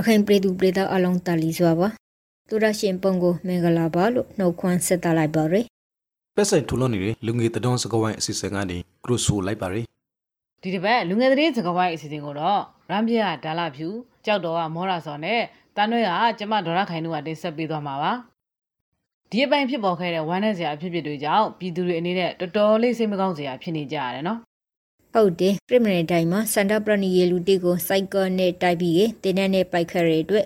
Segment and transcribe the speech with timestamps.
[0.00, 1.88] ရခိုင်ပြည်သူပြည်သားအလုံးတလီစွာပါ
[2.48, 5.64] သူရရှင်ပုံကိုမင်္ဂလာပါလို့နှုတ်ခွန်းဆက်သလိုက်ပါရယ်
[6.36, 9.84] ပက်ဆိုင်ထူလွန်နေတဲ့လူငယ်တဒွန်းစကဝိုင်းအစီအစဉ်ကနေကရုဆိုလိုက်ပါရယ်
[10.62, 12.60] ဒီတစ်ပတ်လူငယ်သတင်းစကားဝိုင်းအစီအစဉ်ကိုတော့
[12.90, 13.88] ရမ်ပြကဒါလာဖြူ
[14.26, 15.40] ကြောက်တော်ကမောရာစော်နဲ့
[15.76, 18.12] တန်းရွဲကကျမဒေါရခိုင်တို့ကတင်ဆက်ပေးသွားမှာပါ
[19.30, 24.38] ဒီအပိုင်းဖြစ်ပေါ်ခဲ့တဲ့ဝမ်းနည်းစရာအဖြစ်အပျက်တွေကြောင့်ပြည်သူတွေအနေနဲ့တော်တော်လေးစိတ်မကောင်းစရာဖြစ်နေကြရတယ်နော်
[25.12, 30.44] ဟုတ်တယ်ပြိမနယ်တိုင်းမှာစန္ဒပရဏီယေလူတီကိုစိုက်ကယ်နဲ့တိုက်ပြီးကတင်းနဲ့နဲ့ပိုက်ခရတဲ့အတွက်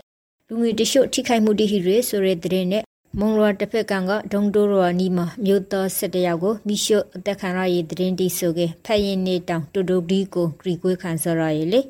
[0.48, 2.84] လူငွေတရှို့ထိခိုက်မှုတိဟိရဲဆိုတဲ့တဲ့နဲ့
[3.20, 11.80] မုံရွာတစ်ဖက်ကကဒုံတိုးရွာနီမှာမြို့တော်၁၁ယောက်ကိုမိရှုအသက်ခံရရေးတဲ့တိဆိုကဖက်ရင်နေတောင်တူတူဒီကိုဂရီကွေးခံစရရေးလေ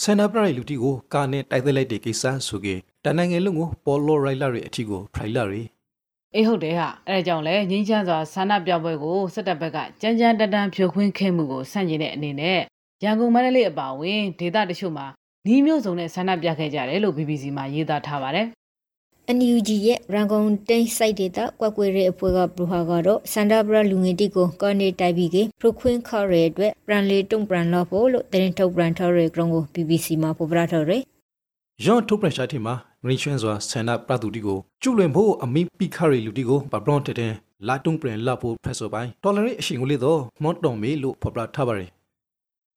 [0.00, 5.62] ဆန်နာပရိုင်လူတီကိုကာနဲ့တိုက်သက်လိုက်တဲ့ကိစ္စဆိုကေတန်နိုင်ငံလုံးကိုပေါ်လိုရိုက်လာရဲ့အထီကိုဖရိုင်လာရီ
[6.36, 12.58] အေးဟုတ်တယ်ဟာအဲဒါကြောင့်လဲငင်းချမ်းစွာဆန္ဒပြပွဲကိုစစ်တပ်ဘက်ကကြမ်းကြမ်းတမ်းတမ်းဖြိုခွင်းခဲ့မှုကိုဆန့်ကျင်တဲ့အနေနဲ့
[13.04, 15.06] ရန်ကုန်မန္တလေးအပါအဝင်ဒေသတချို့မှာ
[15.46, 18.46] နှီးမျိုးစုံနဲ့ဆန္ဒပြခဲ့ကြတယ်လို့ BBC မှာရေးသားထားပါတယ်
[19.36, 31.02] NUG ရဲ့ရန်ကုန်တိုင်းစိုက်ဒေတာကွက်ကွေရဲ့အဖွဲ့ကဘရဟာကတော့စန္ဒပရလူငင်တီကိုကော်နေတိုက်ပြီးကပရခွင်းခေါ်ရဲ့အတွက်ပရန်လေးတုံပရန်လို့ဖို့လို့တင်ထုတ်ပရန်ထော်ရဲ့ကရုံကို BBC မှာဖော်ပြထားတယ်
[31.84, 32.74] ယွန်ထုတ်ပရက်ရှာတီမှာ
[33.04, 37.32] ဂရင်းချွန်းစွာဆန်နာပရတူတီကိုကျုလွင်ဖို့အမိပိခရီလူတီကိုပပရွန်တဲ့တဲ့
[37.66, 41.90] လာတုံပရင်လာဖို့ဖက်ဆိုပိုင်းဒေါ်လာရဲ့အရှင်ကိုလေးတော့မွန်တုံမေလို့ဖော်ပြထားပါရယ်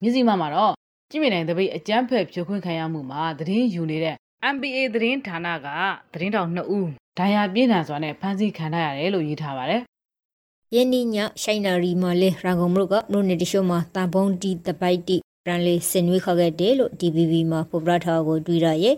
[0.01, 0.73] မြစည်းမမှာတော့
[1.09, 4.15] ကြည့်မြင်နိုင်တဲ့ပိတ်အကြမ်းဖက်ဖြိုခွင်းခံရမှုမှာသတင်းယူနေတဲ့
[4.53, 5.67] MBA သတင်းဌာနက
[6.13, 9.81] သတင်းတောင်2ဦးဒဏ်ရာပြင်းထန်စွာနဲ့ဖမ်းဆီးခံထားရတယ်လို့ရေးထားပါတယ်
[10.73, 18.95] ယင်းညရှိုင်နာရီမလေးရန်ကုန်မြို့ကမြို့နယ်တရှို့မှာတန်ပုံးတီတပိုက်တီပ ရန်လေးစင်ဝေးခေါ်ခဲ့တယ်လို့ DVB မှာဖော်ပြထားကိုတွေ့ရရဲ့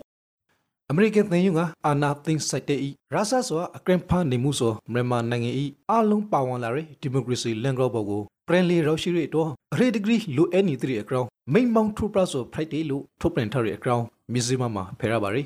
[0.90, 15.42] အမေရိကန်သင်ယူကအာနာသိန်းစိုက်တဲ့ဤရာဆာဆိုအကရင်ဖာနေမှုဆိုမြန်မာနိုင်ငံဤအလုံးပါဝင်လာတဲ့ဒီမိုကရေစီလန်ဂရောဘော်ကိုပရင်လီရောရှိရတော့အရေဒီဂရီလိုအန်နီ3အကောင်မိန်မောင်ထူပရာဆိုဖရိုက်ဒေးလို့ထုတ်ပြန်ထားတဲ့အကောင်မြစည်းမမှာဖယ်ရပါရီ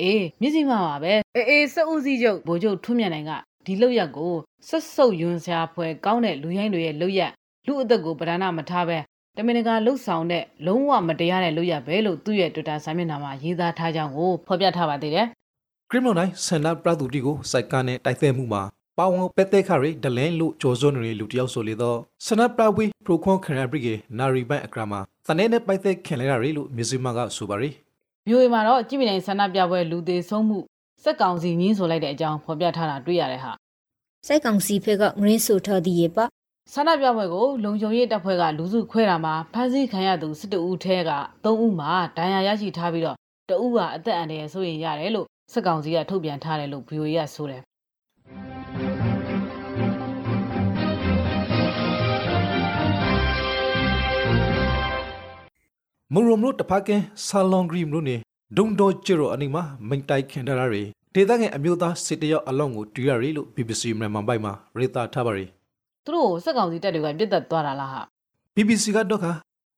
[0.00, 3.32] အေးမြစည်းမပါပဲအေးအေးစက်ဦးစီးချုပ်ဗိုလ်ချုပ်ထွန်းမြတ်နိုင်က
[3.66, 4.34] ဒီလောက်ရက်ကို
[4.68, 7.32] ဆက်ဆုပ်ယွန်းစရာဖွဲကောင်းတဲ့လူရိုင်းတွေရဲ့လောက်ရက်
[7.66, 8.98] လူအသက်ကိုပဓာနာမထားပဲ
[9.38, 15.26] တမင်တကာလှုပ်ဆောင်တဲ့လုံးဝမတရားတဲ့လုပ်ရပဲလို့သူ့ရဲ့ Twitter စာမျက်နှာမှာရေးသားထားကြောင်းကိုဖော်ပြထားပါသေးတယ်
[15.90, 18.62] ကရစ်မနိုင်းဆန်နာပရာတူတီကိုစိုက်ကားနဲ့တိုက်သက်မှုမှာ
[18.98, 27.70] ပါဝန်ပက်သက်ခရီဒလန်လို့ကြော်စွန်းနေလူတယောက်ဆိုလေတော့ဆန်နာပရာဝီပရိုခွန်ခရဘရီကေနာရီဘန်အကရာမှာတနေ့နဲ့ပိုက်သက်ခင်လဲရလို့မြစည်းမကဆိုပါရီ
[28.28, 30.58] မျိုးရီမှာတော့ကြည့်မြင်နိုင်ဆန္ဒပြပွဲလူသေးဆုံးမှု
[31.02, 33.52] စက်ကောင်စီငင်းဆိုလိုက်တဲ့အကြောင်းဖော်ပြထားတာတွေ့ရတယ်ဟာ
[34.26, 36.24] စိုက်ကောင်စီဖက်ကငရင်းဆိုထားသည်ရဲ့ပါ
[36.72, 41.10] ဆန္ဒပြပွဲကိုလုံခြုံရေးတပ်ဖွဲ့ကလူစုခွဲတာမှာဖမ်းဆီးခံရသူ12ဦးထဲက
[41.44, 43.16] 3ဦးမှာဒဏ်ရာရရှိထားပြီးတော့
[43.50, 47.62] တဦးကအသက်အန္တရာယ်ဆိုရင်ရတယ်လို့စက်ကောင်စီကထုတ်ပြန်ထားတယ်လို့ VOA ကဆိုတယ်
[56.14, 58.16] မုံရုံလို့တဖကင်ဆာလွန်ဂရီမလို့နေ
[58.56, 60.82] ဒုံဒေါ်ကျရိုအနီမှာမိန်တိုက်ခင်တရာရီ
[61.14, 65.46] ဒေသငယ်အမျိုးသားစစ်တရောက်အလောင်းကိုတွေ့ရရီလို့ BBC မြန်မာပိုင်းမှာရေးသားထားပါရီ
[66.04, 68.00] သူတို့ကိုစက်ကောင်စီတပ်တွေကပြစ်တက်သွားတာလားဟာ
[68.54, 69.32] BBC ကတော့ခါ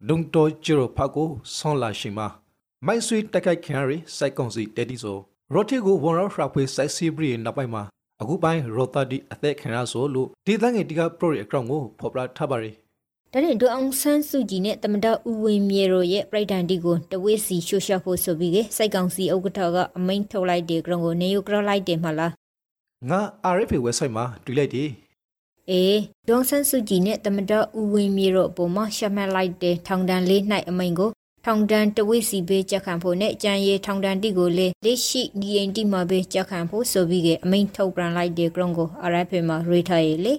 [0.09, 2.29] ဒုံဒေါ်ကျရိုဖာကိုဆွန်လာရှင်မှာ
[2.87, 5.19] မိုက်ဆွေတက်ခိုက်ခင်ရီစိုက်ကောင်စီတဲတီဆို
[5.55, 7.83] ရိုတီကိုဝန်ရောဖရာဖွေစိုက်စီဘရီနောက်ပိုင်းမှာ
[8.21, 12.71] အခုပိုင်းရိုတာဒီအသက်ခင်ရဆိုလို့ဒေသငယ်တီကပရိုရဲ့အကောင့်ကိုဖော်ပြထားပါရီ
[13.33, 22.33] ဒါနဲ့ဒူအောင်ဆန်းစုကြည်နဲ့တမဒဦးဝင်းမြေတို့ရဲ့ပြိုက်တန်တီကိုတဝေးစီရှို့ရှော့ဖို့ဆိုပြီးကစိုက်ကောင်စီဥက္ကဋ္ဌကအမိန်ထုတ်လိုက်တဲ့ကရုံကိုနေယူကရလိုက်တယ်မလား
[23.11, 23.21] ငါ
[23.55, 24.89] RFA website မှာတွေ့လိုက်တယ်
[25.71, 31.11] အေးဒူအောင်ဆန်းစုကြည်နဲ့တမဒဦးဝင်းမြေတို့အပေါ်မှာရှက်မှတ်လိုက်တဲ့ထောင်ဒဏ်လေး၌အမိန်ကို
[31.45, 40.35] ထောင်ဒဏ်တဝေးစီပေးချက်ခံဖို့နဲ့ကြံရည်ထောင်ဒဏ်တီကိုလေလက်ရှိဒီအင်တီမှာပေးချက်ခံဖို့ဆိုပြီးကအမိန်ထုတ်ပြန်လိုက်တဲ့ကရုံကို RFA မှာရေးထားရလေ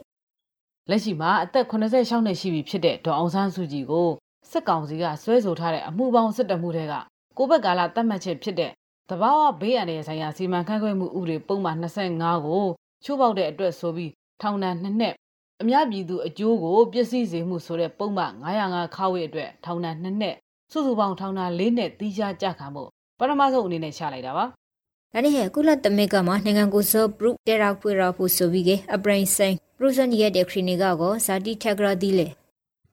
[0.89, 4.09] လက်ရှိမှာအသက်86နှစ်ရှိပြီဖြစ်တဲ့ဒေါ်အောင်ဆန်းစုကြည်ကို
[4.51, 6.93] စစ်ကောင်စီကဆွဲဆိုထားတဲ့အမှုပေါင်းစစ်တမှုတွေက
[7.37, 8.71] ကိုဘက်ကာလတတ်မှတ်ချက်ဖြစ်တဲ့
[9.09, 12.65] တဘာဝဘေးအန္တရာယ်ဆိုင်ရာစီမံခန့်ခွဲမှုဥပဒေပုံမှန်25ကို
[13.03, 14.11] ချိုးပေါက်တဲ့အတွက်ဆိုပြီး
[14.41, 15.13] ထောင်ဒဏ်2နှစ်
[15.61, 18.33] အများပြည်သူအကျိုးကိုပျက်စီးစေမှုဆိုတဲ့ပုံမှန်
[18.65, 20.35] 905ခါဝေအတွက်ထောင်ဒဏ်2နှစ်
[20.71, 22.89] စုစုပေါင်းထောင်ဒဏ်4နှစ်တီးခြားကြခံဖို့
[23.19, 32.27] ပထမဆုံးအနေနဲ့ချလိုက်တာပါဒါနဲ့ဟဲ့ကုလသမဂ္ဂမှာနိုင်ငံကိုစောပရုတေရာခွေရာဖို့ဆိုပြီးကအပရင်ဆိုင်ပရိုဇန်ရဲ့တဲ့ခရီနီကကိုဇာတိထက်ကရာဒီလေ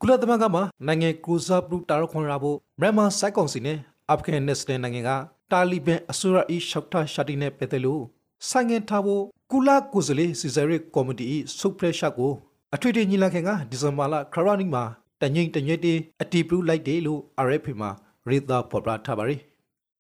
[0.01, 3.79] ကုလသမဂ္ဂမှာနိုင်ငံကိုစားပလူတာရခွန်ရာဖို့မြန်မာစိုက်ကောင်စီနဲ့
[4.11, 5.11] အာဖဂန်နစ္စတန်နိုင်ငံက
[5.53, 8.03] တာလီဘန်အစိုးရအီရှောက်တာရှာတီနဲ့ပတ်သက်လို့
[8.49, 9.25] ဆိုင်ငင်ထားဖို့
[9.57, 11.27] ကုလကိုယ်စားလှယ်စီဇရီကော်မတီ
[11.59, 12.33] ဆုတ်ဖရက်ရှာကို
[12.75, 14.85] အထွေထွေညီလာခံကဒီဇင်ဘာလခရနီမှာ
[15.21, 17.91] တငိမ့်တညွတ်တီအတီပလူလိုက်တယ်လို့ RFP မှာ
[18.29, 19.37] ရေးသားဖော်ပြထားပါရီ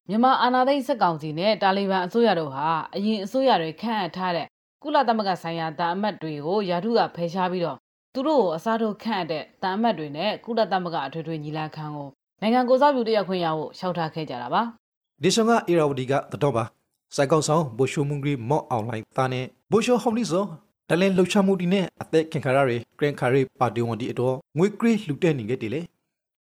[0.09, 4.47] မြန်မာအာဏာသိမ်းစစ်ကောင်စီနဲ့တာလီဘန်အစိုးရတို့ဟာအရင်အစိုးရတွေခန့်အပ်ထားတဲ့
[4.83, 7.79] ကုလသမဂ္ဂဆိုင်ရာတာအမတ်တွေကိုယာထုကဖယ်ရှားပြီးတော့
[8.15, 12.09] သူတို့ကိုအစားထိုးခန့်အပ်တဲ့တာအမတ်တွေနဲ့ကုလသမဂ္ဂအထွေထွေညီလာခံကို
[12.41, 14.63] နိုင်ငံကိုစားပြုတက်ရောက်ခွင့်ရဖို့ရှောက်ထားခဲ့ကြတာပါ
[15.23, 16.65] ဒီဆောင်ကအေရာဝတီကတတော်ပါ
[17.15, 20.45] စိုက်ကောင်ဆောင်ဘိုရှိုမုန်ဂရီမော့အွန်လိုင်းတာနဲ့ဘိုရှိုဟောင်းလီဆို
[20.89, 25.81] တလင်လှုပ်ရှားမှုဒီနဲ့အသက်ခင်ခါရတွေဂရန်ခါရီပါတီဝန်ဒီအတော်ငွေကရီလှူတဲ့နေခဲ့တယ်လေ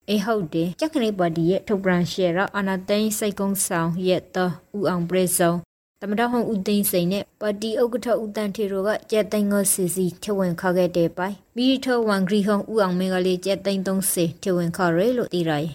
[0.10, 5.54] အေဟုတ်တယ်ကြက်ခနေပါတီရဲ့ထုတ်ပြန်ရှယ်ရအာနာသိန်းစိတ်ကုန်းဆောင်ရဲ့တော့ဦးအောင်ပရိစုံ
[6.02, 15.66] တမတော်ဟောင်းဦးသိန်းစိန်နဲ့ပါတီဥက္ကဋ္ဌဦးတန်ထေတို့ကကြက်သိန်းကိုစီစီထဝင်ခခဲ့တဲ့ပိုင်မီထဝန်ဂရီဟောင်းဦးအောင်မင်းကလေးကြက်သိန်း30ထဝင်ခရဲလို့သိရတယ်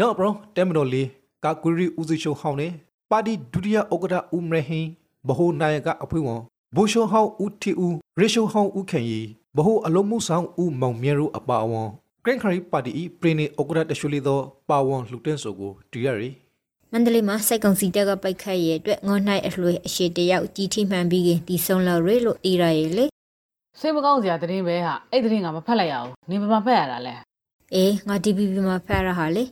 [0.00, 1.08] ရောဘရောတဲမတော်လေး
[1.44, 2.72] ကာကူရီဦးစီရှုံဟောင်းနဲ့
[3.10, 4.88] ပါတီဒုတိယဥက္ကဋ္ဌဦးမရဟင်း
[5.28, 6.42] ဘဟိုနာယကအဖွင့်ဝန်
[6.76, 9.20] ဘိုရှိုဟောင်းဦးတီဦးရေရှိုဟောင်းဦးခင်ရီ
[9.56, 11.88] ဘဟိုအလုံးမှုဆောင်ဦးမောင်မြဲတို့အပါအဝန်
[12.24, 14.38] ဂရန်ခါရီပါတီပရိနေဥက္ကဋ္ဌတရှုလီသော
[14.68, 16.30] ပါဝန်လှူတဲ့ဆိုကိုတူရရီ
[16.92, 23.04] မန္တလေးမှာစိုက်ကုံစီတက်ကပိုက်ခတ်ရဲ့အတွက်ငေါနိုင်အလွေအရှိတယောက်ကြီးထိမှန်ပြီးခင်ဒီဆုံးလောက်ရဲလို့သိရရဲ့လေ
[23.80, 27.14] စိတ်မကောင်းစရာသတင်းပဲဟာအဲ့သတင်းကမဖတ်လိုက်ရအောင်နေမမဖတ်ရတာလဲ
[27.74, 29.44] အေးငါ DPP မှာဖတ်ရဟာလေ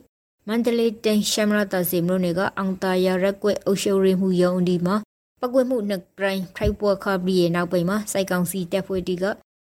[0.49, 4.95] မန္တလေးတိုင်းရှမ်းမရတာစီမလို့နေကအောင်တာရရက်ကွက်အုပ်ချုပ်ရေးမှုရုံးဒီမှာ
[5.41, 9.25] ပကွက်မှုနှစ်ဂရိုင်းထိုက်ပေါ်ခါပြီးရဲ့နောက်ပိုင်းမှာစိုက်ကောင်စီတက်ဖွဲ့တီက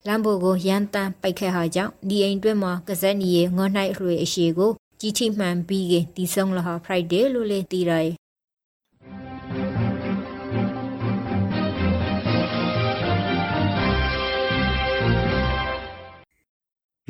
[0.07, 8.11] လမ်ဘိုကိုရန်တန်ပိုက်ခတ်ဟာကြောင့်ဒီအိမ်တွင်းမှာကစက်နီရဲ့ငေါနိုင်အလွေအရှိကိုကြီးထိမှန်ပြီးခင်ဒီဆုံးလဟာ Friday လို့လေသိရရဲ့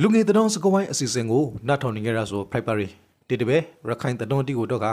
[0.01, 4.87] လူငယ်တတော်စကဝိုင်းအစီအစဉ်ကိုနှတ်ထောင်နေကြရဆိုဖိုက်ပါရီ ဒီတပဲရခိုင်တတော်တီကိုတော့က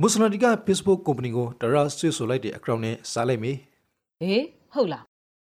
[0.00, 3.52] မွတ်စလင်တီက Facebook ကုမ္ပဏီကိုတရဆွေးဆိုလိုက်တဲ့အကောင့်နဲ့စားလိုက်မေ
[4.20, 4.44] ဟေး
[4.74, 5.04] ဟုတ်လား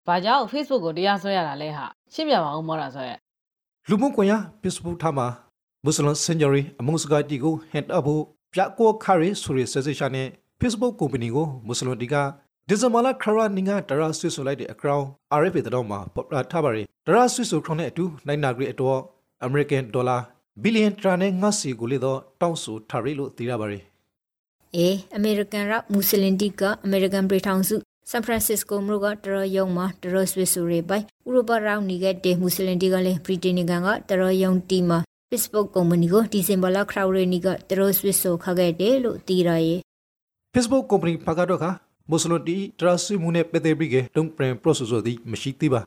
[0.07, 3.17] ဘာကြောင့် Facebook ကိုတရားစွဲရတာလဲဟာရှင်းပြပါဦးမောတာဆိုရက်
[3.89, 5.27] လူမှုကွန်ရက် Facebook ထားမှာ
[5.83, 8.23] မွတ်စလင်စင်ဂျရီအမုံစကာတီကိုဟန်အပ်ဖို့
[8.53, 10.27] ပြကိုခါရီဆိုရဆက်စရှာနဲ့
[10.61, 12.15] Facebook ကုမ္ပဏီကိုမွတ်စလင်တီက
[12.67, 15.05] ဒီဇင်ဘာလခရနီငါတရဆွေးဆိုလိုက်တဲ့အကောင့်
[15.39, 18.99] RFA တတော်မှာပေါ်ပလာထားပါရီတရဆွေးဆိုခေါနဲ့အတူနိုင်နာဂရီအတော်
[19.47, 20.21] American Dollar
[20.63, 23.79] ဘီလီယံတရာနဲ့ငါစီကိုလေတော့တောင်းဆိုထားရီလို့သိရပါရီ
[24.75, 27.75] အေးအမေရိကန်ရမွတ်စလင်တီကအမေရိကန်ပြည်ထောင်စု
[28.09, 39.79] ဆန်ဖရန်စစ္စကိုမြို့ကတရယုံမှာတရဆွေဆိုရဲပိုင်ဥရောပရောင်းနေခဲ့တဲ့မွတ်စလင်တီကလည်းဗြိတိန်နိုင်ငံကတရယုံတီမှာ Facebook ကုမ္ပဏီကိုဒီဇင်ဘာလခရဝရနီကတရဆွေဆိုခခဲ့တယ်လို့သိရရဲ့
[40.53, 41.65] Facebook ကုမ္ပဏီဖကတော့က
[42.09, 45.81] မွတ်စလင်တီတရဆွေမှုနဲ့ပက်သေးပြီးကတုံးပရင် process ဆိုသည်မရှိသေးပါ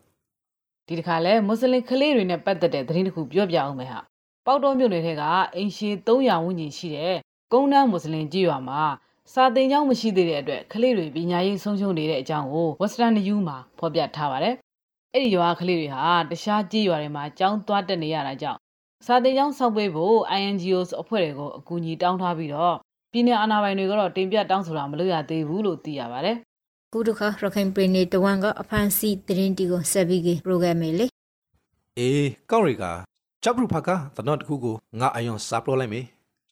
[0.86, 4.00] ဒီတစ်ခါလဲမွတ်စလင်ကလေးတွေနဲ့ပတ်သက်တဲ့သတင်းတစ်ခုပြောပြအောင်မယ်ဟာ
[4.46, 5.22] ပေါတော်မြို့နယ်ထဲက
[5.56, 7.16] အင်ရှီ300ဝန်းကျင်ရှိတဲ့
[7.52, 8.82] ကုန်းတန်းမွတ်စလင်ကြီးရွာမှာ
[9.32, 14.54] စာသင်ကျောင်းမရှိသေးတဲ့အတွက်ကလေးတွေပညာရေးဆုံးရှုံးနေတဲ့အကြောင်းကို Western New မှာဖော်ပြထားပါတယ်။
[15.12, 18.58] အဲ့ဒီရွာကလေးတွေဟာတခြားကြီးရွာတွေမှာကျောင်းသွားတက်နေရတာကြောင့်
[19.06, 22.74] စာသင်ကျောင်းဆောက်ပေးဖို့ INGOs အဖွဲ့တွေကိုအကူအညီတောင်းထားပြီးတော့
[23.12, 26.36] ပြည်내အာဏာပိုင်တွေကတော့တင်ပြတောင်းဆိုတာမလုပ်ရသေးဘူးလို့သိရပါတယ်။
[26.92, 31.06] ခုတခါရခိုင်ပြည်နယ်တဝန်ကအဖန်စီသတင်းတီကိုဆက်ပြီးကပရိုဂရမ်မေလေ
[31.98, 32.84] အေးကောက်ရီက
[33.44, 36.00] ဂျပ်ဘရူဖာကတနော့တခုကိုငါအယွန်စာပရိုလိုက်မေ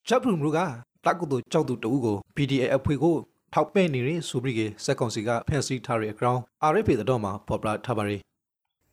[0.09, 0.59] ဂျပ်ဘရူမရူက
[1.05, 3.15] တကုတူကြောက်သူတူကို PDA အဖွဲ့ကို
[3.53, 6.39] ထောက်ပဲ့နေရဆိုပြီးကစက်ကောင်စီကဖန်စီထားတဲ့အကောင်
[6.73, 8.19] RFA တတော်မှာပေါ်ပလာထားပါရီ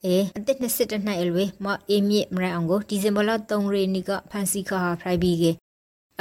[0.05, 5.45] အေးအသက်22နှစ်အရွယ်မအေးမြင့်မရအောင်ကိုဒီဇင်ဘာလ3ရက်နေ့ကဖန်စီခါဟာဖရိုက်ပြီးက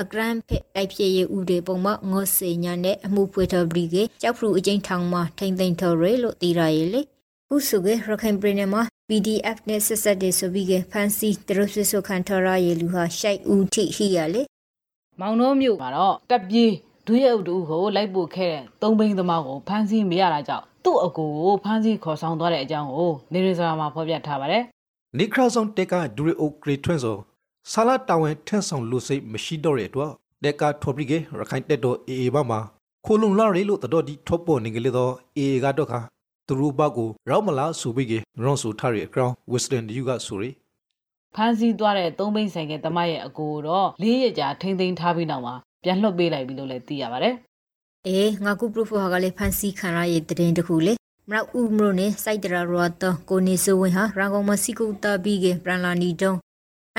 [0.00, 7.02] အဂရန်ဖက်တိုက်ဖြစ်ရေးဥတွေပုံမှငေါစေညာနဲ့အမှုဖွေတော်ပြီးကကြောက်ဖရူအကျဉ်းထောင်မှာထိမ့်သိမ်းတော်ရဲလို့သိရရဲ့လေ
[7.48, 14.42] ခုစုကရခိုင်ပြည်နယ်မှာ PDF နဲ့ဆက်ဆက်တဲ့ဆိုပြီးကဖန်စီတရဆွဆိုခံထရရဲ့လူဟာရှိုက်ဦးထိဟိရလေ
[15.20, 16.72] မောင်နှောမြို့မှာတော့တပ်ပြေး
[17.06, 24.62] ဒုရဲအုပ်တူကိုလိုက်ပို့ခဲ့တဲ့သုံးဘိန်းသမားကိုဖမ်းဆီးမရတာကြောင့်သူ့အကူကိုဖမ်းဆီးခေါ်ဆောင်သွားတဲ့အကြောင်းကိုနေရီဇရာမှာဖော်ပြထားပါတယ်
[25.18, 27.16] နိခရာဆောင်တက်ကဒူရီအိုဂရီထွန်းဆို
[27.72, 30.10] ဆာလာတာဝန်ထန့်ဆောင်လူစိတ်မရှိတော့တဲ့အတွက်
[30.44, 31.18] တက်ကထော်ပြီးကရ
[31.50, 32.60] ခိုင်တက်တော့အေအေဘာမှာ
[33.06, 36.00] ခိုလုံလာရီလို့တတော်ဒီထော့ပေါ်နေကလေးတော့အေအေကတော့ခါ
[36.46, 38.12] သူတို့ဘကိုရောက်မလားဆိုပြီးက
[38.42, 40.50] ရွန်ဆိုထားရီအကောင်ဝက်စတန်ယူကဆိုရီ
[41.34, 47.34] ဖမ်းဆီးသွားတဲ့သုံးဘိန်းဆိုင်ကသမားရဲ့အကူကိုတော့လေးရကြာထိမ့်သိမ်းထားပြီးနောက်မှာပြန်လွှတ်ပေးလိုက်ပြီလို့လည်းသိရပါတယ်
[48.06, 50.94] အေးငါကူပရိုဖိုဟာကလည်းဖန်စီခံရရဲ့တရင်တခုလေ
[51.30, 56.38] မရောက်ဦးမလို့နဲ့စိုက်တရာရောတော့ကိုနေစဝင်းဟာရန်ကုန်မှာစီကူတာပြီးကပရန်လာနီတုံး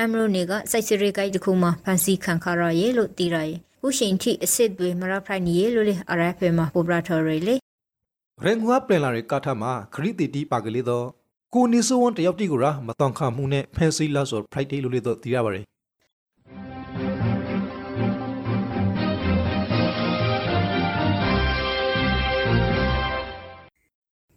[0.00, 7.56] အမရိုနေကစိုက်စရိကိုက်တခုမှာဖန်စီခံခရရဲ့လို့သိရရဲ့ခုချိန်ထိအစ်စ်တွေမရဖိုင်နီရဲ့လို့လေ RFA မှာပိုပရာထော်ရီလေ
[8.44, 11.06] ရင်ငွားပလန်လာရီကာထမှာခရီးတီတီပါကလေးတော့
[11.54, 15.64] ကိုနေဆိုဝန်တယောက်တီကိုရာမတန်ခမှုနဲ့ဖန်စီလာဆို Friday လို့လေတော့သိရပါတယ်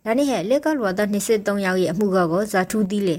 [0.05, 3.15] ဒါနဲ့ဟဲ့လက်ကလောတာ23ယောက်ရဲ့အမှုကောဇာထူးသီးလေ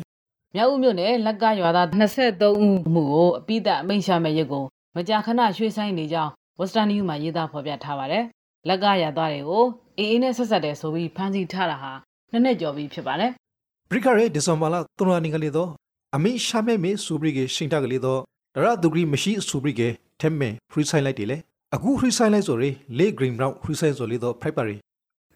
[0.55, 4.65] မြောက်ဦးမြို့နယ်လက်ကရွာသား23ဦးမှုကိုအပိသက်အမိန့်ရှာမဲ့ရက်ကို
[4.97, 8.25] မကြာခဏရွှေ့ဆိုင်နေကြောင်း Western News မှာရေးသားဖော်ပြထားပါတယ်
[8.69, 9.65] လက်ကရွာသားတွေကို
[9.99, 11.93] အေးအေးနဲ့ဆက်ဆက်တယ်ဆိုပြီးဖမ်းဆီးထားတာဟာ
[12.33, 13.31] နှစ်နှစ်ကျော်ပြီဖြစ်ပါတယ်
[13.91, 15.71] ဘရိကရဲဒီဇင်ဘာလ3ရက်နေ့ကလေးတော့
[16.17, 18.21] အမိရှာမဲမေဆူဘရီကရှင်တာကလေးတော့
[18.55, 19.83] ဒရဒူဂရီမရှိဆူဘရီက
[20.21, 21.39] ထဲမဲဖရီဆိုင်လိုက်တယ်လေ
[21.75, 24.77] အခုခရစ်ဆိုင်လိုက်ဆိုရင်လေဂရင်းဘရောင်းခရစ်ဆိုင်ဆိုလေတော့ဖိုက်ပါရီ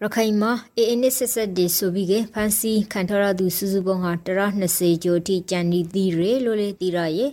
[0.01, 4.11] ရခိုင်မှာအေအနစ်ဆက်ဆက်ဒီဆိုပြီးကဖန်စီခံထရသူစုစုပေါင်းဟာ
[4.57, 7.31] 120ကျော်ထိကြံနေသည်ရေလို့လေတီရရဲ့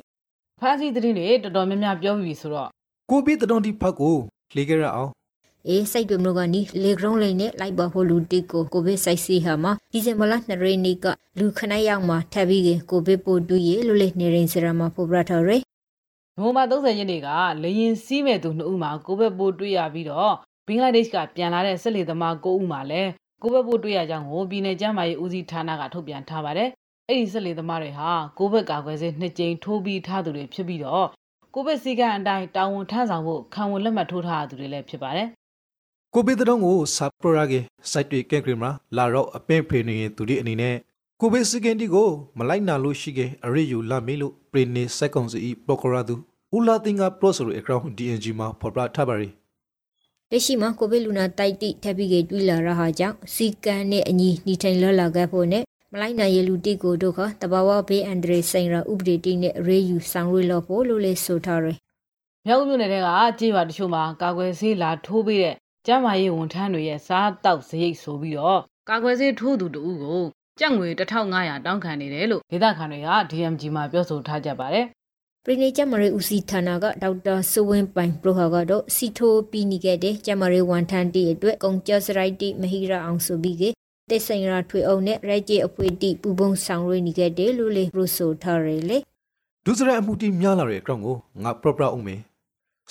[0.60, 2.68] ဖမ်းဆီးသတင်းတွေတော်တော်များများပြောပြီးပြီဆိုတော့
[3.10, 4.16] ကိုဗစ်တတော်ဒီဖတ်ကို
[4.56, 5.10] လေကြရအောင်
[5.68, 11.06] အေးစိုက်ပြုံတို့ကနီလေဂရုံးလိန်နဲ့လိုက်ပါဖို့လူတိကိုကိုဗစ်ဆိုင်စီဟာမှာဒီဇင်ဘာလ2ရက်နေ့က
[11.38, 15.62] လူခဏရောက်မှာထပ်ပြီးကကိုဗစ်ပို့တူရေလို့လေနေရင်စရမှာပို့ပြထားရယ်
[16.38, 17.28] နိုဝင်ဘာ30ရက်နေ့က
[17.62, 20.34] လေရင်စီးမဲ့သူနှစ်ဦးမှာကိုဗစ်ပိုးတွေ့ရပြီးတော့
[20.66, 23.10] ဘင်္ဂလားဒေ့ရှ်ကပြန်လာတဲ့ဆက်လေသမား9ဦးမှာလည်း
[23.42, 26.68] ကိုဗစ်ပိုးတွေ့ရကြောင်းကိုပြည်내ကျန်းမာရေးဦးစီးဌာနကထုတ်ပြန်ထားပါတယ်။
[27.08, 31.06] အဲ့ဒီဆက်လေသမားတွေဟာကိုဗစ်ကာကွယ်ဆေးနှစ်ကြိမ်ထိုးပြီးထားသူတွေဖြစ်ပြီးတော့
[31.54, 35.28] ကိုဗစ်စည်းကမ်းအတိုင်းတာဝန်ထမ်းဆောင်ဖို့ခံဝန်လက်မှတ်ထိုးထားသူတွေလည်းဖြစ်ပါတယ်
[36.16, 40.76] ကိုဗစ်တတော်ကိုဆပ်ပရာကေစိုက်တွေကဲဂရင်းမှာလာတော့အပင်ဖေနေသူဒီအနေနဲ့
[41.20, 46.14] ကိုဗစ်စကန်တီကိုမလိုက်နာလို့ရှိခဲ့အရိယူလာမေလို့ပရီနေစက်ကောင်စီပရိုကရာသူ
[46.56, 49.28] ဦးလာတင်ကပရိုဆိုအကောင့် DNG မှာဖော်ပြထားပါရီ
[50.30, 61.76] လက်ရှိမှာကိုဗစ်လူနာတိုက်တိထပ်ပြီးကတွေ့လာရဟာကြောင့်စီကန်းနဲ့အညီနေထိုင်လောလာခဲ့ဖို့နဲ့မလိုက်နိုင်ရလူတိကိုတို့ခတဘာဝဘေးအန်ဒရေဆိုင်ရာဥပဒေတိနဲ့ရေယူဆောင်ရွက်လို့ဖို့လို့လေဆိုထားရယ်။
[62.46, 62.94] မြောက်ဦးမြို့နယ်က
[63.38, 65.56] ကြေးရွာတချို့မှာကာကွယ်ဆေးလာထိုးပေးတဲ့
[65.86, 70.22] ကျန်းမာရေးဝန်ထမ်းတွေရဲ့စားတောက်စရိတ်ဆိုပြီးတော့ကာကွယ်ဆေးထိုးသူတဦးကို
[70.58, 74.86] ကြက်ငွေ1500တောင်းခံနေတယ်လို့ဒေသခံတွေက DMG မှာပြောဆိုထားကြပါတယ်။
[75.44, 83.62] ပရိနေကျမရေဦးစီဌာနကဒေါက်တာစိုးဝင်းပိုင်ပရိုဟာကတော့စီထိုးပြီးနေခဲ့တဲ့ကျမရေဝန်ထမ်းတီအတွက်ကုန်ကျစရိုက်တီမဟိရအောင်ဆိုပြီးက
[84.10, 88.98] တိတ်ဆိုင်ရာထွေအောင်နဲ့ရိုက်ကျေအဖွေတီပူပုံဆောင်ရွက်နေခဲ့တယ်လို့လေပရိုဆိုထားရယ်လေ
[89.64, 92.20] ဒုစရအမှုတီများလာတဲ့အကောင့်ကိုငါပရိုပရာအောင်မယ်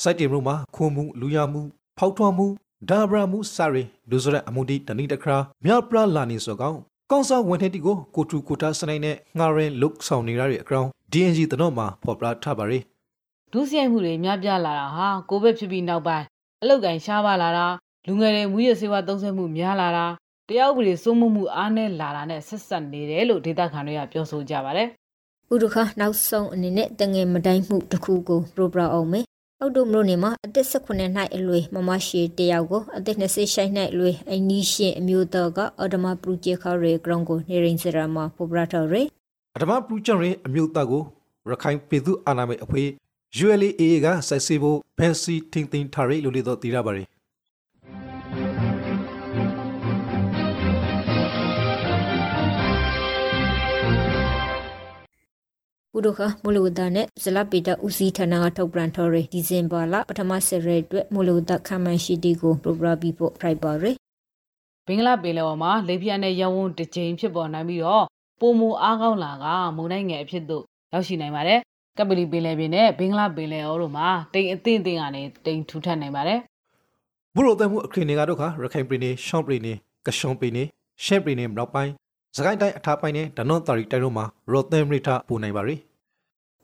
[0.02, 1.62] စိုက်တင်ရုံမှာခွန်မှုလူရမှု
[1.98, 2.48] ဖောက်ထွန်းမှု
[2.90, 6.78] ဒါဘရာမှုစရီဒုစရအမှုတီတဏိတခရာမြပရာလာနေစောကောင်
[7.12, 12.80] ကောင်းစားဝန်ထမ်းတီကိုကိုထူကိုတာစနိုင်နဲ့ငါရင်လုတ်ဆောင်နေရတဲ့အကောင့် DNG တတော့မှာဖော်ပြထားပါရီ
[13.54, 16.26] ဒုစရိုက်မှုတွေများပြားလာတာဟာကိုဗစ်ဖြစ်ပြီးနောက်ပိုင်း
[16.62, 17.68] အလုတ်ကန်ရှားပါလာတာ
[18.08, 20.06] လူငယ်တွေမူရစေဝါသုံးဆွဲမှုများလာတာ
[20.48, 24.88] တရားဥပဒေစိုးမိုးမှုအားနည်းလာတာနဲ့ဆက်ဆက်နေတယ်လို့ဒေသခံတွေကပြောဆိုကြပါတယ်
[25.54, 29.26] ဥဒခနောက်ဆုံးအနေနဲ့တငယ်မတိုင်းမှုတစ်ခုကိုပရိုပရာအောင်မယ်
[29.64, 39.02] အောက်တိုမလို့နေမှာအသက်18နှစ်အလွယ်မမရှိတယောက်ကိုအသက်20ရှိနှစ်အလွယ်အနီးရှင်အမျိုးသားကအော်ဒမပရူဂျေခါရေဂရောင်းကိုနေရင်စရာမှာပိုပရာတော်ရေ
[39.56, 41.04] အဓမ္မပလူချန်ရင်အမျိုးသားကို
[41.50, 42.84] ရခိုင်ပြည်သူအာဏာမိတ်အဖွေ
[43.44, 47.04] ULA ကစိုက်စီဖို့ဖန်စီထင်းထင်းထားရလို့လေတော့တည်ရပါရီ
[55.98, 63.84] ဥဒခမလူဒနဲ့ဇလပေတာဦးစီးဌာနကထုတ်ပြန်ထော်ရဒီဇင်ဘာလပထမဆယ်ရက်အတွက်မလူဒခမန်ရှိတီကိုပရိုပရာဘီဖို့ဖိုက်ပါရ
[64.88, 68.06] ဘင်္ဂလားပင်လယ်ပေါ်မှာလေပြင်းနဲ့ရဝန်းတစ်ကြိမ်ဖြစ်ပေါ်နိုင်ပြီးတော့
[68.40, 69.46] ပုံမူအားကောင်းလာက
[69.76, 71.60] မုန်တိုင်းငယ်အဖြစ်သို့ရောက်ရှိနိုင်ပါတယ်
[71.98, 76.40] ကပလီပင်လယ်ပြင်နဲ့ဘင်္ဂလားပင်လယ်အော်တို့မှာတိမ်အသင့်အသင့်ကနေတိမ်ထူထပ်နိုင်ပါတယ်
[77.36, 80.68] ဘုရိုတဲမှုအခရင်တွေကတော့ခါရခိုင်ပြည်နယ်ရှောင်းပြည်နယ်ကရှုံပြည်နယ်
[81.04, 81.92] ရှဲပြည်နယ်မြောက်ပိုင်း
[82.38, 85.76] စကိုင်းတိုင်းအထာပိုင်းနဲ့ဒနွန်တာရီတိုင်းတို့မှာရော်သမ်ရိထပူနိုင်ပါရီ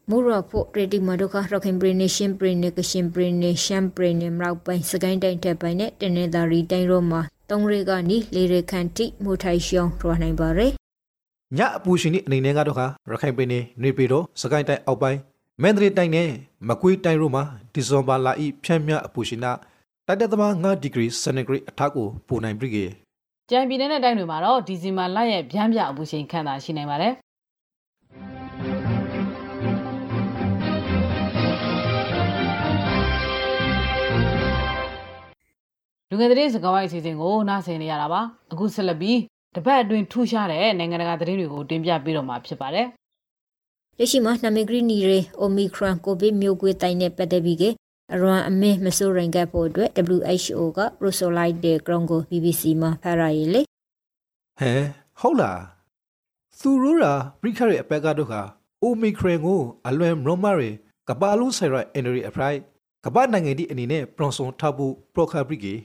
[0.09, 10.71] မူရဖို့ပရတီမဒုခရခင်ပရနေရှင်ပရနေကရှင်ပရနေရှမ်ပရနေမြောက်ပိုင်းစကိုင်းတိုင်းထက်ပိုင်းနဲ့တနေသာရီတိုင်းတို့မှာတုံးရေကနီလေရခန်တိမူထိုင်ရှောင်းထွားနိုင်ပါရယ်
[11.57, 15.19] ညအပူရှင်ဤအနေနဲ့ကတော့ခါရခိုင်ပြည်နယ်နေပြည်တော်စကိုင်းတိုင်းအောက်ပိုင်း
[15.61, 16.29] မန္တလေးတိုင်းနဲ့
[16.67, 19.51] မကွေးတိုင်းတို့မှာဒီဇွန်ဘာလဤဖြန့်မြအပူရှင်နာ
[20.07, 22.85] တိုက်တက်သမား9ဒီဂရီစင်တီဂရိတ်အထက်ကိုပူနိုင်ပြီ
[23.49, 27.13] ကေကြံပြည်နယ်နဲ့တိုင်းတွေမှာတော့ဒီဇင်ဘာလရဲ့ဗျမ်းပြအပူချိန်ခန့်သာရှိနိုင်ပါတယ်
[36.09, 39.19] လူငယ်သတင်းစကားဝိုင်းအစီအစဉ်ကိုနားဆင်နေရတာပါအခုဆက်လက်ပြီး
[39.55, 42.87] တပတ်အတွင်းထူးခြားတဲ့နိုင်ငံတကာသတင်းတွေကိုတင်ပြပေးတော့မှာဖြစ်ပါတယ်
[43.97, 47.63] လက်ရှိမှာနမီဂရီနီရေအိုမီခရန်ကိုဗစ်မျိုးကွေးတိုင်းနဲ့ပတ်သက်ပြီးက
[48.13, 53.61] အရွန်အမင်းမဆိုးရင်ကပ်ဖို့အတွက် WHO က Prosolite တဲ့ ground ကို BBC မှာဖရရည်လေ
[54.59, 54.73] ဟဲ
[55.19, 55.59] ဟုတ်လား
[56.59, 58.41] သူရိုးရာပရိခရရဲ့အပက်ကတော့ခါ
[58.83, 60.69] အိုမီခရင်ကိုအလွန်မရမရီ
[61.09, 62.59] ကပါလူဆိုင်ရအန်ဒရီအဖရိုက်
[63.05, 65.75] ကပတ်နိုင်ငံဒီအနေနဲ့ပရွန်ဆွန်ထပ်ဖို့ပရိုခါပရိကေ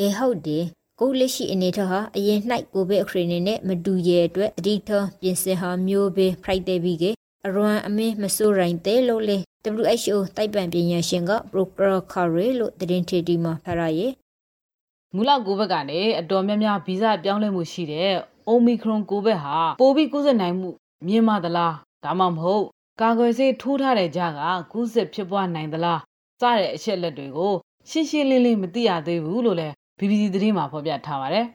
[0.00, 0.64] အေဟုတ်တယ်
[1.00, 2.40] ကိုလက်ရှိအနေထားဟာအရင်၌
[2.72, 4.90] ကိုဗစ်အခရနေနဲ့မတူရဲ့အတွက်အဓိထ
[5.20, 7.04] ပြင်ဆင်ဟာမျိုးပဲဖိုက်တဲ့ပြီးက
[7.46, 9.38] အရွန်အမင်းမဆိုးရင်တဲလို့လေ
[9.84, 14.12] WHO တိုက်ပံပညာရှင်က Proctor Carey လို့သတင်းထေတီမှာဖရရည်
[15.14, 18.12] မူလကိုဗစ်ကနေအတော်များများဗီဇပြောင်းလဲမှုရှိတဲ့
[18.50, 20.70] Omicron ကိုဗစ်ဟာပိုပြီးကူးစက်နိုင်မှု
[21.06, 21.74] မြင့်မာသလား
[22.04, 22.64] ဒါမှမဟုတ်
[23.00, 24.40] ကာကွယ်ဆေးထိုးထားတဲ့ကြားက
[24.72, 26.00] ကူးစက်ဖြစ်ပွားနိုင်သလား
[26.40, 27.54] စတဲ့အချက်လက်တွေကို
[27.90, 31.46] ရှင်းရှင်းလင်းလင်းမသိရသေးဘူးလို့လည်း BBC သတင်းမှာဖော်ပြထားပါတယ်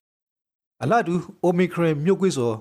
[0.81, 2.53] အလာတူအိုမီခရင်မြို့ကွေးစော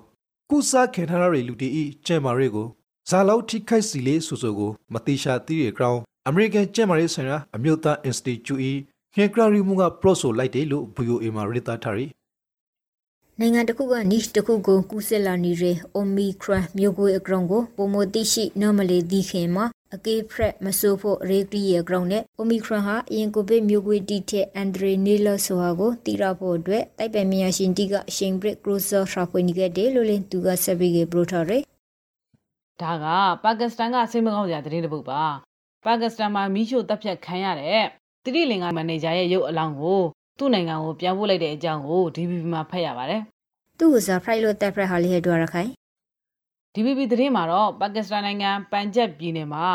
[0.51, 2.69] ကုစားခင်ထားရတဲ့လူတီဤကျဲမာရီကို
[3.11, 5.99] ဇာလောက်ထိခိုက်စီလေးဆူဆူကိုမတိရှာတီးရကောင်
[6.29, 8.61] အမေရိကန်ကျန်းမာရေးဆိုင်ရာအမျိုးသား Institute
[9.17, 12.07] ၏ငှက်ကရာရီမှုက pro ဆိုလိုက်တယ်လို့ VOA မှာရေးသားထားရီ
[13.39, 19.65] နိုင်ငံတစ်ခုက niche တစ်ခုကိုကူးစက်လာနေတဲ့ Omicron မျိုးကွေအကောင်ကိုပုံမသိရှိ normally ဒီခင်မှာ
[19.95, 31.63] အကေဖရက်မဆိုးဖို့ရေကရီရဲ့ ground နဲ့ Omicron ဟာအရင်ကိုဗစ်မျိုးကွေတီတဲ့ Andre Naylor ဆိုဟာကိုတီရဖို့အတွက်တိုက်ပယ်မြညာရှင်တီကအရှိန်ဘရစ်ကရိုဆာထရာဖွင့်ခဲ့တယ်လို့လည်းသူကဆက်ပြီးပရိုထားတယ်
[32.83, 33.07] ဒါက
[33.45, 35.23] ပါကစ္စတန်ကစိတ်မကောင်းစရာသတင်းတစ်ပုဒ်ပါ
[35.87, 37.85] ပါကစ္စတန်မှာမိရှို့တပ်ဖြတ်ခံရတဲ့
[38.25, 40.01] တိရိလင်္ကာမန်နေဂျာရဲ့ရုပ်အလောင်းကို
[40.39, 43.23] သူ့နိုင်ငံကိုပြန်ပို့လိုက်တဲ့အကြောင်းကို DBB မှာဖတ်ရပါတယ်
[43.79, 45.71] သူ့ကိုစာဖိုက်လို့တက်ဖရက်ဟာလေးဟဲ့တွေ့ရခိုင်
[46.75, 49.67] DBB သတင်းမှာတော့ပါကစ္စတန်နိုင်ငံပန်ဂျပ်ပြည်နယ်မှာ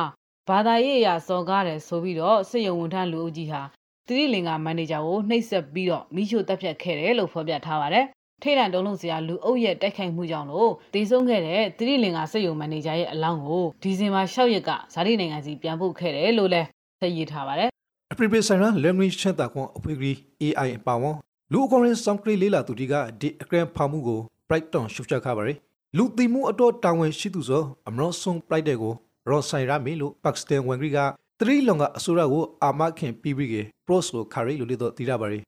[0.50, 3.62] ဘာသာရေးအရာစော်ကားတယ်ဆိုပြီးတော့စစ်ရုံဝန်ထမ်းလူအုပ်ကြီးဟာ
[4.07, 8.05] တိရိလင်္ကာမန်နေဂျာကိုနှိပ်စက်ပြီးတော့မိရှို့တပ်ဖြတ်ခဲ့တယ်လို့ဖော်ပြထားပါတယ်
[8.44, 16.68] ထိတ်လန့်တုံးလုံးစရာလူအုပ်ရဲ့တိုက်ခိုက်မှုကြောင့်လို့တည်ဆုံးခဲ့တဲ့သတိလင်္ကာစစ်ရုံမန်နေဂျာရဲ့အလောင်းကိုဒီဇင်ဘာ6ရက်ကဇာတိနိုင်ငံစီပြန်ပို့ခဲ့တယ်လို့လည်း
[17.01, 17.70] သိရထားပါတယ်။
[18.12, 21.15] အပရိပဆိုင်ရာလမ်ရီရှက်တာကွန်အဖွေးကရီ AI အပါဝန်
[21.51, 25.58] လူအကောရင်ဆောင်ကရီလေးလာသူတီကဒီအကရန်ဖာမှုကို Brighton ရှုပ်ချက်ခပါရယ်
[25.98, 28.94] လူတီမှုအတော့တာဝန်ရှိသူဆိုအမရောဆုံ Bright တဲ့ကို
[29.30, 31.00] ရောဆိုင်ရမီလို့ပါကစ္စတန်ဝန်ကရီက
[31.39, 35.44] သတိလုံကအစိုးရကိုအာမခင်ပြီးပြီးက pros ကိုခါရီလို့လေတော့တည်ရပါရယ်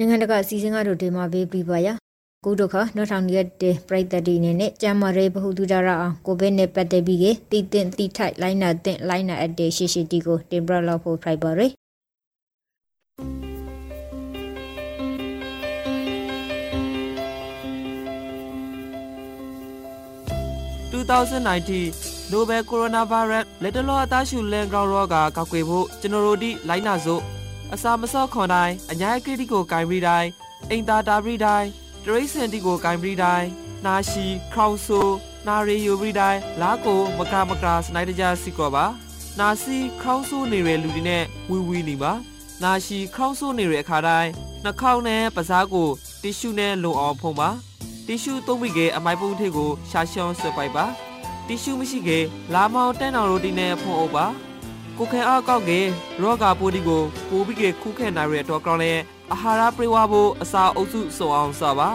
[0.00, 1.88] နိုင်ငံတကာအစည်းအဝေးကတော့ဒီမှာဘေးပြီးပါရ
[2.44, 11.70] ကုဒုခနောက်ထောင်ရက်တဲ့ပြိသက်တီနေနဲ့ကျမ်းမာရေးဗဟုသုတရအောင်ကိုဗစ်နဲ့ပတ်သက်ပြီးတည်တင်တည်ထိုက်လိုင်းနာတင်လိုင်းနာအပ်တဲ့ရှိရှိတီကိုတင်ပြလောက်ဖို့ဖိုက်ပါရယ်
[20.92, 27.22] 2019 Nobel Coronavirus လက်တလောအသားရှူလန်ဂရောင်းရောဂါကောက်ွယ်ဖို့ကျွန်တော်တို့ဒီလိုင်းနာစို့
[27.74, 30.30] အစာမစော့ခွန်တိုင်းအညာကတိကိုဂိုင်ပြီးတိုင်း
[30.70, 31.68] အိမ်သာတာပြီးတိုင်း
[32.04, 33.48] တရိစင်တီကိုဂိုင်ပြီးတိုင်း
[33.86, 35.00] နာရှိခေါင်ဆူ
[35.46, 38.86] နာရီယိုပြီးတိုင်းလာကိုမကမကစနိုက်တကြစီကောပါ
[39.38, 42.12] နာစီခေါင်းဆိုးနေတဲ့လူတွေနဲ့ဝီဝီနေပါ
[42.62, 44.30] နာရှိခေါင်းဆိုးနေတဲ့အခါတိုင်း
[44.64, 45.88] နှာခေါင်းနဲ့ပစားကို
[46.22, 47.50] တီရှူနဲ့လုံအောင်ဖုံးပါ
[48.06, 50.84] တီရှူသုံးပြီးကအမိုက်ပုံးထိပ်ကိုရှာရှောင်းဆွဲပိုက်ပါ
[51.46, 52.10] တီရှူမရှိက
[52.54, 54.26] လာမောင်တန်းတော်ရိုတီနဲ့ဖုံးအုပ်ပါ
[54.98, 55.70] ကိုခဲအားကောက်က
[56.22, 58.92] ရောဂါပိုးဒီကိုပိုပြီးကခုခဲနိုင်ရတော့ကောင်းလဲ
[59.32, 61.88] အာဟာရပြေဝဖို့အစာအုပ်စုစုံအောင်စပါ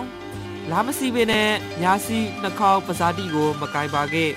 [0.70, 1.50] လာမစီပင်နဲ့
[1.82, 4.32] ညာစီနှာခေါင်းပဇာတိကို မကင်ပါခဲ့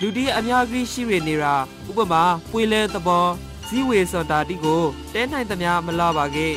[0.00, 1.54] လူဒီအများကြီးရှိရနေတာ
[1.88, 3.26] ဥပမာပွေလဲသဘော
[3.68, 6.54] ဇီဝေစောတာတိကိုတဲနိုင်သမျှမလာပါခဲ့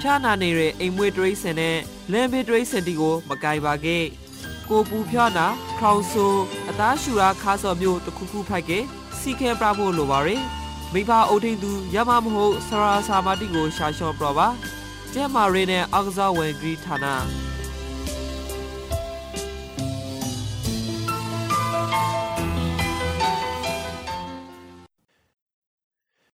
[0.00, 1.78] ဖြာနာနေတဲ့အိမ်မွေးတရိစင်နဲ့
[2.12, 4.04] လမ်းဘေးတရိစင်တီကို မကင်ပါခဲ့
[4.68, 5.46] ကိုပူဖြာနာ
[5.80, 6.26] ခေါင်ဆူ
[6.68, 8.84] အသားရှူရာခါစော်မျိုးတစ်ခုခုဖိုက်ခဲ့
[9.20, 10.59] စီခဲပြဖို့လိုပါရယ်
[10.94, 14.48] မိဖအုတ်ထိန်သူရမမဟုတ်ဆရာစာမတိကိုရှာလျှော့ပြပါ
[15.12, 17.06] ကျဲမာရီနဲ့အောက်ကစားဝင်ဂရီဌာန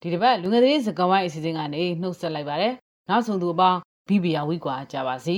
[0.02, 2.74] ဒီတစ်ပတ်လူငယ်တွေစကားဝိုင်းအစီအစဉ်ကနေနှုတ်ဆက်လိုက်ပါတယ်
[3.10, 5.38] နောက်ဆုံးသူအပေါင်းဘီဘီယာဝီကွာကြပါစီ